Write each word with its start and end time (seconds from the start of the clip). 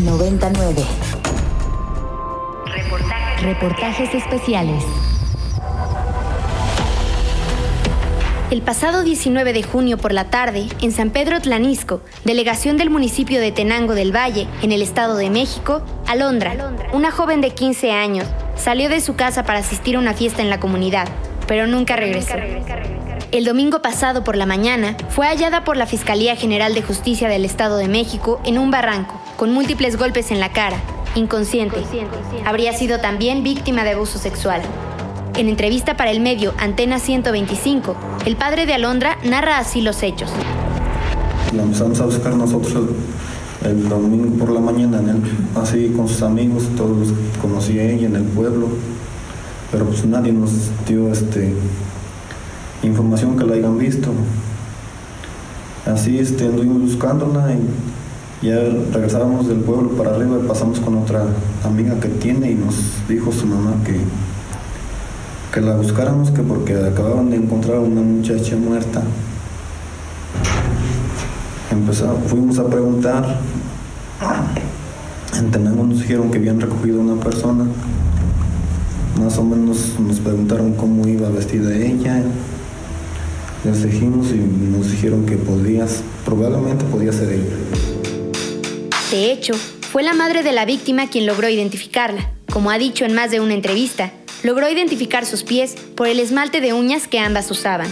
99. 0.00 0.82
Reportajes, 3.42 4.14
especiales. 4.14 4.84
El 8.50 8.62
pasado 8.62 9.02
19 9.02 9.52
de 9.52 9.62
junio 9.62 9.98
por 9.98 10.12
la 10.12 10.30
tarde, 10.30 10.66
en 10.80 10.92
San 10.92 11.10
Pedro 11.10 11.40
Tlanisco, 11.40 12.00
delegación 12.24 12.76
del 12.76 12.90
municipio 12.90 13.40
de 13.40 13.52
Tenango 13.52 13.94
del 13.94 14.14
Valle, 14.14 14.46
en 14.62 14.72
el 14.72 14.82
Estado 14.82 15.16
de 15.16 15.30
México, 15.30 15.82
Alondra, 16.06 16.72
una 16.92 17.10
joven 17.10 17.40
de 17.40 17.50
15 17.50 17.92
años, 17.92 18.26
salió 18.56 18.88
de 18.88 19.00
su 19.00 19.16
casa 19.16 19.44
para 19.44 19.58
asistir 19.58 19.96
a 19.96 19.98
una 19.98 20.14
fiesta 20.14 20.42
en 20.42 20.50
la 20.50 20.60
comunidad, 20.60 21.08
pero 21.46 21.66
nunca 21.66 21.96
regresó. 21.96 22.34
El 23.30 23.44
domingo 23.44 23.82
pasado 23.82 24.24
por 24.24 24.36
la 24.36 24.46
mañana 24.46 24.96
fue 25.10 25.26
hallada 25.26 25.62
por 25.62 25.76
la 25.76 25.84
Fiscalía 25.84 26.34
General 26.34 26.72
de 26.72 26.80
Justicia 26.80 27.28
del 27.28 27.44
Estado 27.44 27.76
de 27.76 27.86
México 27.86 28.40
en 28.46 28.58
un 28.58 28.70
barranco, 28.70 29.17
con 29.38 29.52
múltiples 29.52 29.96
golpes 29.96 30.32
en 30.32 30.40
la 30.40 30.50
cara, 30.52 30.78
inconsciente. 31.14 31.76
Habría 32.44 32.72
sido 32.72 32.98
también 32.98 33.44
víctima 33.44 33.84
de 33.84 33.92
abuso 33.92 34.18
sexual. 34.18 34.60
En 35.36 35.48
entrevista 35.48 35.96
para 35.96 36.10
el 36.10 36.18
medio 36.18 36.54
Antena 36.58 36.98
125, 36.98 37.94
el 38.26 38.34
padre 38.34 38.66
de 38.66 38.74
Alondra 38.74 39.16
narra 39.22 39.58
así 39.58 39.80
los 39.80 40.02
hechos. 40.02 40.28
La 41.54 41.62
empezamos 41.62 42.00
a 42.00 42.06
buscar 42.06 42.34
nosotros 42.34 42.88
el 43.64 43.88
domingo 43.88 44.44
por 44.44 44.50
la 44.50 44.58
mañana, 44.58 45.00
así 45.54 45.92
con 45.96 46.08
sus 46.08 46.22
amigos, 46.22 46.64
todos 46.76 47.10
conocí 47.40 47.78
a 47.78 47.84
ella 47.84 48.08
en 48.08 48.16
el 48.16 48.24
pueblo, 48.24 48.66
pero 49.70 49.84
pues 49.84 50.04
nadie 50.04 50.32
nos 50.32 50.50
dio 50.84 51.12
este 51.12 51.54
información 52.82 53.38
que 53.38 53.44
la 53.44 53.54
hayan 53.54 53.78
visto. 53.78 54.10
Así 55.86 56.18
este, 56.18 56.44
anduvimos 56.46 56.82
buscándola 56.82 57.52
y 57.52 57.60
ya 58.42 58.56
regresábamos 58.92 59.48
del 59.48 59.58
pueblo 59.58 59.90
para 59.90 60.14
arriba 60.14 60.38
y 60.42 60.46
pasamos 60.46 60.78
con 60.80 60.98
otra 60.98 61.24
amiga 61.64 61.98
que 61.98 62.08
tiene 62.08 62.52
y 62.52 62.54
nos 62.54 62.76
dijo 63.08 63.32
su 63.32 63.46
mamá 63.46 63.74
que, 63.84 63.96
que 65.52 65.60
la 65.60 65.76
buscáramos 65.76 66.30
que 66.30 66.42
porque 66.42 66.76
acababan 66.76 67.30
de 67.30 67.36
encontrar 67.36 67.78
una 67.78 68.00
muchacha 68.00 68.56
muerta. 68.56 69.02
Empezamos, 71.70 72.18
fuimos 72.28 72.58
a 72.58 72.66
preguntar, 72.66 73.40
en 75.36 75.88
nos 75.88 75.98
dijeron 76.00 76.30
que 76.30 76.38
habían 76.38 76.60
recogido 76.60 77.00
una 77.00 77.20
persona, 77.20 77.64
más 79.20 79.36
o 79.36 79.44
menos 79.44 79.94
nos 79.98 80.20
preguntaron 80.20 80.74
cómo 80.74 81.08
iba 81.08 81.28
vestida 81.28 81.74
ella, 81.74 82.22
les 83.64 83.82
dijimos 83.82 84.28
y 84.30 84.38
nos 84.70 84.90
dijeron 84.90 85.26
que 85.26 85.36
podías, 85.36 86.02
probablemente 86.24 86.84
podía 86.84 87.12
ser 87.12 87.30
ella. 87.32 87.87
De 89.10 89.32
hecho, 89.32 89.54
fue 89.54 90.02
la 90.02 90.12
madre 90.12 90.42
de 90.42 90.52
la 90.52 90.66
víctima 90.66 91.08
quien 91.08 91.24
logró 91.24 91.48
identificarla. 91.48 92.30
Como 92.52 92.70
ha 92.70 92.76
dicho 92.76 93.06
en 93.06 93.14
más 93.14 93.30
de 93.30 93.40
una 93.40 93.54
entrevista, 93.54 94.12
logró 94.42 94.68
identificar 94.68 95.24
sus 95.24 95.44
pies 95.44 95.76
por 95.96 96.08
el 96.08 96.20
esmalte 96.20 96.60
de 96.60 96.74
uñas 96.74 97.08
que 97.08 97.18
ambas 97.18 97.50
usaban. 97.50 97.90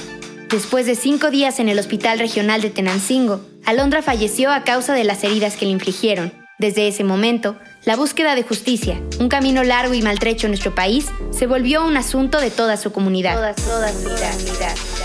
Después 0.51 0.85
de 0.85 0.95
cinco 0.95 1.31
días 1.31 1.59
en 1.59 1.71
el 1.71 1.79
Hospital 1.79 2.19
Regional 2.19 2.61
de 2.61 2.69
Tenancingo, 2.69 3.41
Alondra 3.65 4.03
falleció 4.03 4.53
a 4.53 4.63
causa 4.63 4.93
de 4.93 5.05
las 5.05 5.25
heridas 5.25 5.57
que 5.57 5.65
le 5.65 5.73
infligieron. 5.73 6.33
Desde 6.59 6.87
ese 6.87 7.03
momento, 7.03 7.57
la 7.87 7.95
búsqueda 7.95 8.35
de 8.35 8.43
justicia, 8.43 9.01
un 9.21 9.29
camino 9.29 9.63
largo 9.63 9.95
y 9.95 10.03
maltrecho 10.03 10.49
en 10.49 10.51
nuestro 10.51 10.75
país, 10.75 11.07
se 11.31 11.47
volvió 11.47 11.87
un 11.87 11.97
asunto 11.97 12.41
de 12.41 12.51
toda 12.51 12.77
su 12.77 12.91
comunidad. 12.91 13.55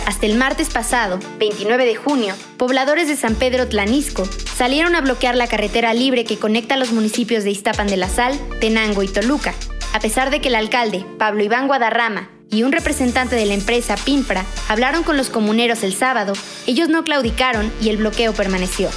Hasta 0.07 0.25
el 0.25 0.35
martes 0.35 0.69
pasado, 0.69 1.19
29 1.37 1.85
de 1.85 1.95
junio, 1.95 2.33
pobladores 2.57 3.07
de 3.07 3.15
San 3.15 3.35
Pedro 3.35 3.67
Tlanisco 3.67 4.27
salieron 4.55 4.95
a 4.95 5.01
bloquear 5.01 5.35
la 5.35 5.45
carretera 5.45 5.93
libre 5.93 6.25
que 6.25 6.39
conecta 6.39 6.75
los 6.75 6.91
municipios 6.91 7.43
de 7.43 7.51
Iztapan 7.51 7.85
de 7.85 7.97
la 7.97 8.09
Sal, 8.09 8.33
Tenango 8.59 9.03
y 9.03 9.07
Toluca, 9.07 9.53
a 9.93 9.99
pesar 9.99 10.31
de 10.31 10.41
que 10.41 10.47
el 10.47 10.55
alcalde, 10.55 11.05
Pablo 11.19 11.43
Iván 11.43 11.67
Guadarrama, 11.67 12.29
y 12.49 12.63
un 12.63 12.71
representante 12.71 13.35
de 13.35 13.45
la 13.45 13.53
empresa 13.53 13.95
Pinfra 13.95 14.43
hablaron 14.67 15.03
con 15.03 15.17
los 15.17 15.29
comuneros 15.29 15.83
el 15.83 15.93
sábado, 15.93 16.33
ellos 16.65 16.89
no 16.89 17.03
claudicaron 17.03 17.71
y 17.79 17.89
el 17.89 17.97
bloqueo 17.97 18.33
permaneció. 18.33 18.89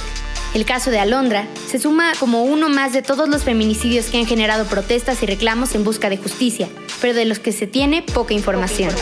El 0.55 0.63
caso 0.63 0.89
de 0.89 0.99
Alondra 0.99 1.49
se 1.67 1.79
suma 1.79 2.13
como 2.17 2.45
uno 2.45 2.69
más 2.69 2.93
de 2.93 3.01
todos 3.01 3.27
los 3.27 3.43
feminicidios 3.43 4.05
que 4.05 4.19
han 4.19 4.25
generado 4.25 4.63
protestas 4.63 5.21
y 5.21 5.25
reclamos 5.25 5.75
en 5.75 5.83
busca 5.83 6.09
de 6.09 6.15
justicia, 6.15 6.69
pero 7.01 7.13
de 7.13 7.25
los 7.25 7.39
que 7.39 7.51
se 7.51 7.67
tiene 7.67 8.01
poca 8.01 8.33
información. 8.33 8.93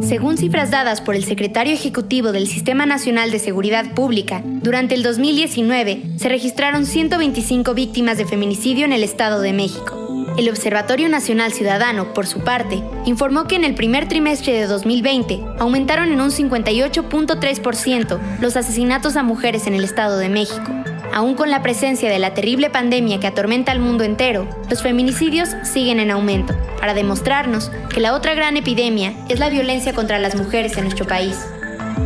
Según 0.00 0.38
cifras 0.38 0.70
dadas 0.70 1.02
por 1.02 1.14
el 1.14 1.24
secretario 1.24 1.74
ejecutivo 1.74 2.32
del 2.32 2.48
Sistema 2.48 2.86
Nacional 2.86 3.30
de 3.30 3.38
Seguridad 3.38 3.92
Pública, 3.92 4.40
durante 4.42 4.94
el 4.94 5.02
2019 5.02 6.04
se 6.16 6.28
registraron 6.30 6.86
125 6.86 7.74
víctimas 7.74 8.16
de 8.16 8.24
feminicidio 8.24 8.86
en 8.86 8.94
el 8.94 9.04
Estado 9.04 9.42
de 9.42 9.52
México. 9.52 9.97
El 10.38 10.48
Observatorio 10.48 11.08
Nacional 11.08 11.52
Ciudadano, 11.52 12.14
por 12.14 12.28
su 12.28 12.44
parte, 12.44 12.84
informó 13.04 13.48
que 13.48 13.56
en 13.56 13.64
el 13.64 13.74
primer 13.74 14.06
trimestre 14.06 14.52
de 14.52 14.68
2020 14.68 15.42
aumentaron 15.58 16.12
en 16.12 16.20
un 16.20 16.30
58.3% 16.30 18.20
los 18.40 18.56
asesinatos 18.56 19.16
a 19.16 19.24
mujeres 19.24 19.66
en 19.66 19.74
el 19.74 19.82
Estado 19.82 20.16
de 20.16 20.28
México, 20.28 20.72
Aún 21.12 21.34
con 21.34 21.50
la 21.50 21.62
presencia 21.62 22.10
de 22.10 22.18
la 22.18 22.34
terrible 22.34 22.70
pandemia 22.70 23.18
que 23.18 23.26
atormenta 23.26 23.72
al 23.72 23.80
mundo 23.80 24.04
entero, 24.04 24.48
los 24.70 24.82
feminicidios 24.82 25.48
siguen 25.64 26.00
en 26.00 26.10
aumento, 26.10 26.54
para 26.78 26.94
demostrarnos 26.94 27.72
que 27.92 28.00
la 28.00 28.14
otra 28.14 28.34
gran 28.34 28.56
epidemia 28.56 29.14
es 29.28 29.40
la 29.40 29.48
violencia 29.48 29.94
contra 29.94 30.18
las 30.18 30.36
mujeres 30.36 30.76
en 30.76 30.84
nuestro 30.84 31.06
país. 31.06 31.36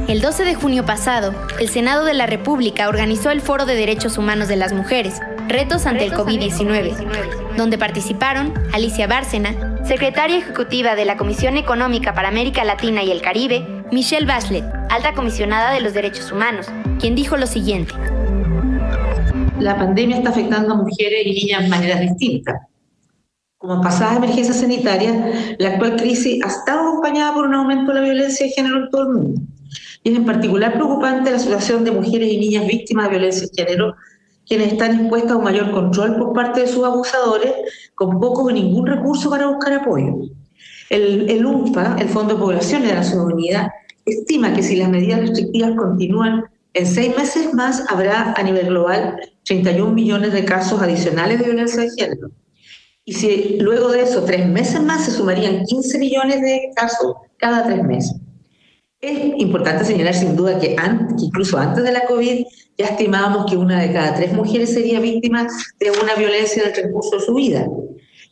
El 0.09 0.21
12 0.21 0.45
de 0.45 0.55
junio 0.55 0.87
pasado, 0.87 1.35
el 1.59 1.69
Senado 1.69 2.05
de 2.05 2.15
la 2.15 2.27
República 2.27 2.89
organizó 2.89 3.31
el 3.31 3.41
Foro 3.41 3.67
de 3.67 3.75
Derechos 3.75 4.19
Humanos 4.19 4.49
de 4.49 4.57
las 4.57 4.73
Mujeres, 4.73 5.21
Retos 5.53 5.85
ante 5.85 6.05
el 6.05 6.13
COVID-19, 6.13 7.57
donde 7.57 7.77
participaron 7.77 8.55
Alicia 8.73 9.07
Bárcena, 9.07 9.85
secretaria 9.85 10.39
ejecutiva 10.39 10.95
de 10.95 11.05
la 11.05 11.19
Comisión 11.19 11.59
Económica 11.59 12.15
para 12.15 12.29
América 12.29 12.65
Latina 12.65 13.03
y 13.03 13.11
el 13.11 13.21
Caribe, 13.21 13.85
Michelle 13.93 14.27
Bachelet, 14.27 14.65
alta 14.89 15.13
comisionada 15.13 15.73
de 15.73 15.83
los 15.83 15.93
derechos 15.93 16.33
humanos, 16.33 16.73
quien 16.99 17.15
dijo 17.15 17.37
lo 17.37 17.47
siguiente 17.47 17.93
la 19.63 19.77
pandemia 19.77 20.17
está 20.17 20.31
afectando 20.31 20.75
a 20.75 20.77
mujeres 20.77 21.27
y 21.27 21.33
niñas 21.33 21.63
de 21.63 21.69
maneras 21.69 22.01
distintas. 22.01 22.57
Como 23.59 23.81
pasadas 23.81 24.17
emergencias 24.17 24.59
sanitarias, 24.59 25.57
la 25.59 25.69
actual 25.69 25.97
crisis 25.97 26.43
ha 26.45 26.49
estado 26.49 26.81
acompañada 26.81 27.33
por 27.33 27.47
un 27.47 27.55
aumento 27.55 27.93
de 27.93 28.01
la 28.01 28.05
violencia 28.05 28.47
de 28.47 28.53
género 28.53 28.85
en 28.85 28.91
todo 28.91 29.03
el 29.03 29.09
mundo. 29.09 29.41
Y 30.03 30.11
es 30.11 30.17
en 30.17 30.25
particular 30.25 30.73
preocupante 30.73 31.31
la 31.31 31.39
situación 31.39 31.85
de 31.85 31.93
mujeres 31.93 32.33
y 32.33 32.39
niñas 32.39 32.67
víctimas 32.67 33.05
de 33.05 33.11
violencia 33.11 33.47
de 33.47 33.63
género, 33.63 33.95
quienes 34.53 34.73
están 34.75 35.01
expuestas 35.01 35.33
a 35.33 35.37
un 35.37 35.45
mayor 35.45 35.71
control 35.71 36.19
por 36.19 36.35
parte 36.35 36.61
de 36.61 36.67
sus 36.67 36.85
abusadores, 36.85 37.55
con 37.95 38.21
poco 38.21 38.43
o 38.43 38.51
ningún 38.51 38.87
recurso 38.87 39.31
para 39.31 39.47
buscar 39.47 39.73
apoyo. 39.73 40.15
El, 40.91 41.31
el 41.31 41.47
UNFA, 41.47 41.97
el 41.99 42.11
Fondo 42.11 42.35
de 42.35 42.41
Población 42.41 42.83
de 42.83 42.93
Naciones 42.93 43.33
Unidas, 43.33 43.71
estima 44.05 44.53
que 44.53 44.63
si 44.63 44.77
las 44.77 44.91
medidas 44.91 45.21
restrictivas 45.21 45.71
continúan 45.75 46.45
en 46.75 46.87
seis 46.87 47.17
meses 47.17 47.55
más 47.55 47.91
habrá 47.91 48.35
a 48.37 48.43
nivel 48.43 48.67
global 48.67 49.17
31 49.47 49.91
millones 49.91 50.35
de 50.35 50.45
casos 50.45 50.83
adicionales 50.83 51.39
de 51.39 51.47
violencia 51.47 51.81
de 51.81 51.91
género. 51.97 52.31
Y 53.07 53.15
si 53.15 53.57
luego 53.59 53.91
de 53.91 54.03
eso, 54.03 54.23
tres 54.25 54.47
meses 54.47 54.83
más, 54.83 55.07
se 55.07 55.13
sumarían 55.13 55.65
15 55.65 55.99
millones 55.99 56.43
de 56.43 56.73
casos 56.77 57.15
cada 57.39 57.65
tres 57.65 57.83
meses. 57.85 58.17
Es 59.03 59.19
importante 59.39 59.85
señalar 59.85 60.15
sin 60.15 60.37
duda 60.37 60.61
que, 60.61 60.77
incluso 61.19 61.59
antes 61.59 61.83
de 61.83 61.91
la 61.91 62.05
COVID 62.05 62.45
ya 62.79 62.87
estimábamos 62.87 63.51
que 63.51 63.57
una 63.57 63.83
de 63.83 63.93
cada 63.93 64.15
tres 64.15 64.33
mujeres 64.33 64.73
sería 64.73 65.01
víctima 65.01 65.49
de 65.81 65.91
una 65.91 66.15
violencia 66.15 66.63
en 66.63 66.69
el 66.69 66.73
transcurso 66.73 67.17
de 67.17 67.23
su 67.23 67.35
vida. 67.35 67.67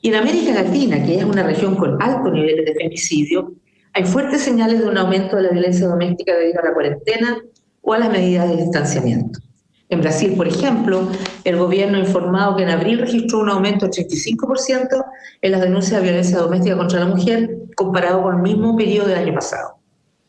Y 0.00 0.10
en 0.10 0.14
América 0.14 0.53
Latina, 0.53 1.04
que 1.04 1.16
es 1.16 1.25
una 1.25 1.42
región 1.42 1.75
con 1.75 2.00
altos 2.00 2.32
niveles 2.32 2.66
de 2.66 2.75
femicidio, 2.75 3.53
hay 3.94 4.04
fuertes 4.04 4.42
señales 4.42 4.78
de 4.78 4.86
un 4.86 4.97
aumento 4.97 5.34
de 5.34 5.42
la 5.42 5.50
violencia 5.50 5.88
doméstica 5.88 6.36
debido 6.36 6.60
a 6.60 6.66
la 6.66 6.72
cuarentena 6.72 7.38
o 7.82 7.92
a 7.92 7.98
las 7.98 8.10
medidas 8.10 8.48
de 8.48 8.59
distanciamiento. 8.59 9.41
En 9.89 10.00
Brasil, 10.00 10.34
por 10.36 10.47
ejemplo, 10.47 11.09
el 11.42 11.56
gobierno 11.56 11.98
ha 11.98 12.00
informado 12.03 12.54
que 12.54 12.62
en 12.62 12.71
abril 12.71 13.00
registró 13.00 13.41
un 13.41 13.50
aumento 13.50 13.89
del 13.89 14.06
35% 14.06 15.04
en 15.42 15.50
las 15.50 15.62
denuncias 15.62 16.00
de 16.00 16.06
violencia 16.06 16.39
doméstica 16.39 16.77
contra 16.77 17.00
la 17.00 17.06
mujer 17.06 17.56
comparado 17.74 18.22
con 18.22 18.36
el 18.36 18.42
mismo 18.42 18.77
periodo 18.77 19.09
del 19.09 19.18
año 19.18 19.34
pasado. 19.34 19.79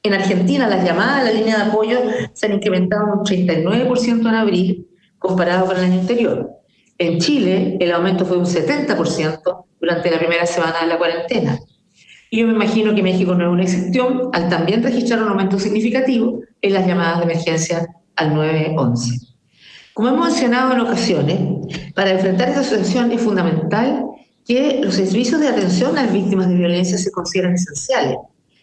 En 0.03 0.15
Argentina, 0.15 0.67
las 0.67 0.83
llamadas 0.83 1.21
a 1.21 1.23
la 1.25 1.31
línea 1.31 1.57
de 1.57 1.63
apoyo 1.69 1.99
se 2.33 2.47
han 2.47 2.53
incrementado 2.53 3.05
un 3.13 3.19
39% 3.23 4.19
en 4.19 4.35
abril 4.35 4.87
comparado 5.19 5.67
con 5.67 5.77
el 5.77 5.83
año 5.83 5.99
anterior. 6.01 6.49
En 6.97 7.19
Chile, 7.19 7.77
el 7.79 7.91
aumento 7.91 8.25
fue 8.25 8.37
un 8.37 8.45
70% 8.45 9.65
durante 9.79 10.09
la 10.09 10.17
primera 10.17 10.47
semana 10.47 10.81
de 10.81 10.87
la 10.87 10.97
cuarentena. 10.97 11.59
Y 12.31 12.39
yo 12.39 12.47
me 12.47 12.53
imagino 12.53 12.95
que 12.95 13.03
México 13.03 13.35
no 13.35 13.45
es 13.45 13.51
una 13.51 13.63
excepción 13.63 14.29
al 14.33 14.49
también 14.49 14.81
registrar 14.81 15.21
un 15.21 15.29
aumento 15.29 15.59
significativo 15.59 16.39
en 16.61 16.73
las 16.73 16.87
llamadas 16.87 17.19
de 17.19 17.23
emergencia 17.25 17.87
al 18.15 18.33
911. 18.33 19.19
Como 19.93 20.07
hemos 20.07 20.29
mencionado 20.29 20.73
en 20.73 20.79
ocasiones, 20.79 21.39
para 21.93 22.11
enfrentar 22.11 22.49
esta 22.49 22.63
situación 22.63 23.11
es 23.11 23.21
fundamental 23.21 24.05
que 24.47 24.79
los 24.81 24.95
servicios 24.95 25.39
de 25.41 25.49
atención 25.49 25.95
a 25.95 26.03
las 26.03 26.13
víctimas 26.13 26.47
de 26.47 26.55
violencia 26.55 26.97
se 26.97 27.11
consideren 27.11 27.53
esenciales 27.53 28.17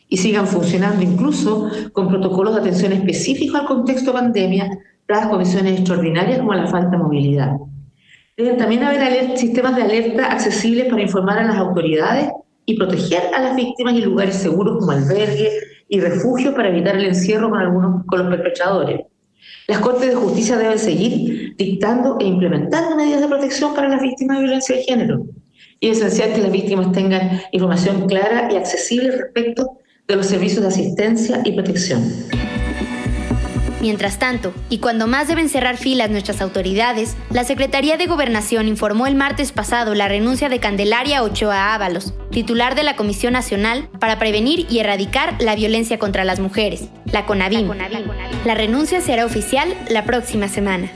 y 0.08 0.16
sigan 0.16 0.46
funcionando 0.46 1.02
incluso 1.02 1.70
con 1.92 2.08
protocolos 2.08 2.54
de 2.54 2.60
atención 2.60 2.92
específicos 2.92 3.60
al 3.60 3.66
contexto 3.66 4.12
pandemia 4.12 4.70
dadas 5.06 5.28
condiciones 5.28 5.78
extraordinarias 5.78 6.38
como 6.38 6.54
la 6.54 6.66
falta 6.66 6.90
de 6.90 6.98
movilidad. 6.98 7.52
Deben 8.36 8.56
también 8.56 8.84
haber 8.84 9.36
sistemas 9.36 9.74
de 9.74 9.82
alerta 9.82 10.26
accesibles 10.26 10.86
para 10.86 11.02
informar 11.02 11.38
a 11.38 11.46
las 11.46 11.56
autoridades 11.56 12.30
y 12.66 12.76
proteger 12.76 13.22
a 13.34 13.40
las 13.40 13.56
víctimas 13.56 13.94
en 13.94 14.04
lugares 14.04 14.36
seguros 14.36 14.78
como 14.78 14.92
albergues 14.92 15.54
y 15.88 16.00
refugios 16.00 16.54
para 16.54 16.68
evitar 16.68 16.96
el 16.96 17.06
encierro 17.06 17.50
con 17.50 17.58
algunos 17.58 18.04
con 18.06 18.20
los 18.20 18.28
perpetradores. 18.28 19.00
Las 19.66 19.78
Cortes 19.78 20.10
de 20.10 20.14
Justicia 20.14 20.56
deben 20.56 20.78
seguir 20.78 21.56
dictando 21.56 22.18
e 22.20 22.26
implementando 22.26 22.96
medidas 22.96 23.22
de 23.22 23.28
protección 23.28 23.74
para 23.74 23.88
las 23.88 24.02
víctimas 24.02 24.36
de 24.36 24.42
violencia 24.44 24.76
de 24.76 24.82
género. 24.82 25.26
Y 25.80 25.88
es 25.88 25.98
esencial 25.98 26.34
que 26.34 26.42
las 26.42 26.52
víctimas 26.52 26.92
tengan 26.92 27.40
información 27.52 28.06
clara 28.06 28.48
y 28.52 28.56
accesible 28.56 29.12
respecto 29.12 29.78
de 30.08 30.16
los 30.16 30.26
servicios 30.26 30.62
de 30.62 30.68
asistencia 30.68 31.42
y 31.44 31.52
protección. 31.52 32.02
Mientras 33.82 34.18
tanto, 34.18 34.54
y 34.70 34.78
cuando 34.78 35.06
más 35.06 35.28
deben 35.28 35.50
cerrar 35.50 35.76
filas 35.76 36.08
nuestras 36.08 36.40
autoridades, 36.40 37.14
la 37.28 37.44
Secretaría 37.44 37.98
de 37.98 38.06
Gobernación 38.06 38.68
informó 38.68 39.06
el 39.06 39.14
martes 39.16 39.52
pasado 39.52 39.94
la 39.94 40.08
renuncia 40.08 40.48
de 40.48 40.60
Candelaria 40.60 41.22
Ochoa 41.22 41.74
Ábalos, 41.74 42.14
titular 42.30 42.74
de 42.74 42.84
la 42.84 42.96
Comisión 42.96 43.34
Nacional 43.34 43.90
para 44.00 44.18
Prevenir 44.18 44.66
y 44.70 44.78
Erradicar 44.78 45.36
la 45.40 45.54
Violencia 45.54 45.98
contra 45.98 46.24
las 46.24 46.40
Mujeres, 46.40 46.88
la 47.12 47.26
CONAVIM. 47.26 47.68
La 48.46 48.54
renuncia 48.54 49.02
será 49.02 49.26
oficial 49.26 49.68
la 49.90 50.06
próxima 50.06 50.48
semana. 50.48 50.90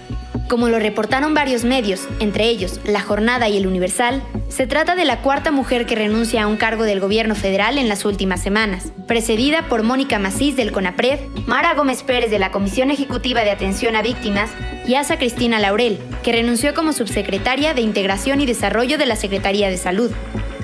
Como 0.53 0.69
lo 0.69 0.79
reportaron 0.79 1.33
varios 1.33 1.65
medios, 1.65 2.07
entre 2.21 2.45
ellos 2.45 2.79
La 2.85 3.01
Jornada 3.01 3.49
y 3.49 3.57
El 3.57 3.67
Universal, 3.67 4.23
se 4.51 4.67
trata 4.67 4.95
de 4.95 5.07
la 5.07 5.23
cuarta 5.23 5.51
mujer 5.51 5.87
que 5.87 5.95
renuncia 5.95 6.43
a 6.43 6.47
un 6.47 6.59
cargo 6.59 6.85
del 6.85 7.01
gobierno 7.01 7.35
federal 7.35 7.79
en 7.79 7.89
las 7.89 8.05
últimas 8.05 8.43
semanas, 8.43 8.93
precedida 9.09 9.67
por 9.71 9.83
Mónica 9.83 10.19
Macís 10.19 10.55
del 10.55 10.71
CONAPRED, 10.71 11.21
Mara 11.47 11.73
Gómez 11.73 12.03
Pérez 12.03 12.31
de 12.31 12.39
la 12.39 12.51
Comisión 12.51 12.91
Ejecutiva 12.91 13.45
de 13.45 13.51
Atención 13.51 13.97
a 13.97 14.03
Víctimas 14.03 14.51
y 14.87 14.97
Asa 14.97 15.17
Cristina 15.17 15.59
Laurel, 15.59 15.99
que 16.23 16.33
renunció 16.33 16.75
como 16.75 16.93
subsecretaria 16.93 17.73
de 17.73 17.81
Integración 17.81 18.43
y 18.43 18.45
Desarrollo 18.45 18.99
de 18.99 19.07
la 19.07 19.17
Secretaría 19.17 19.71
de 19.71 19.79
Salud. 19.79 20.11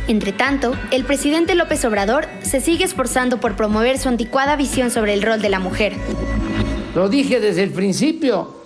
Entre 0.06 0.32
tanto, 0.32 0.76
el 0.90 1.04
presidente 1.04 1.54
López 1.54 1.82
Obrador 1.86 2.28
se 2.42 2.60
sigue 2.60 2.84
esforzando 2.84 3.40
por 3.40 3.56
promover 3.56 3.96
su 3.96 4.10
anticuada 4.10 4.54
visión 4.54 4.90
sobre 4.90 5.14
el 5.14 5.22
rol 5.22 5.40
de 5.40 5.48
la 5.48 5.60
mujer. 5.60 5.94
Lo 6.94 7.08
dije 7.08 7.40
desde 7.40 7.62
el 7.62 7.70
principio, 7.70 8.57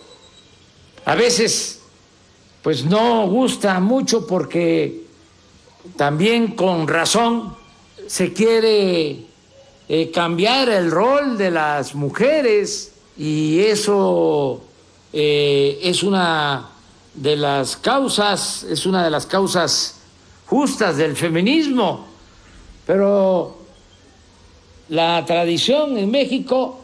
a 1.05 1.15
veces 1.15 1.81
pues 2.63 2.85
no 2.85 3.27
gusta 3.27 3.81
mucho 3.81 4.27
porque 4.27 5.03
también 5.97 6.55
con 6.55 6.87
razón 6.87 7.57
se 8.07 8.33
quiere 8.33 9.27
eh, 9.89 10.11
cambiar 10.13 10.69
el 10.69 10.91
rol 10.91 11.37
de 11.37 11.51
las 11.51 11.95
mujeres 11.95 12.93
y 13.17 13.61
eso 13.61 14.63
eh, 15.13 15.81
es 15.83 16.03
una 16.03 16.69
de 17.15 17.37
las 17.37 17.77
causas, 17.77 18.63
es 18.63 18.87
una 18.87 19.05
de 19.05 19.11
las 19.11 19.27
causas 19.27 19.97
justas 20.47 20.97
del 20.97 21.17
feminismo, 21.17 22.07
pero 22.87 23.57
la 24.89 25.25
tradición 25.27 25.99
en 25.99 26.11
México 26.11 26.81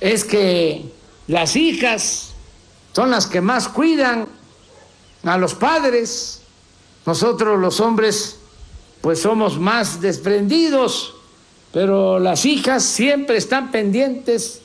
es 0.00 0.24
que 0.24 0.84
las 1.28 1.56
hijas 1.56 2.31
son 2.92 3.10
las 3.10 3.26
que 3.26 3.40
más 3.40 3.68
cuidan 3.68 4.26
a 5.24 5.38
los 5.38 5.54
padres. 5.54 6.42
Nosotros 7.06 7.58
los 7.58 7.80
hombres 7.80 8.38
pues 9.00 9.20
somos 9.20 9.58
más 9.58 10.00
desprendidos, 10.00 11.14
pero 11.72 12.18
las 12.20 12.44
hijas 12.44 12.84
siempre 12.84 13.36
están 13.36 13.72
pendientes 13.72 14.60